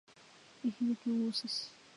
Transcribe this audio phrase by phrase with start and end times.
[0.65, 1.69] 愛媛県大洲市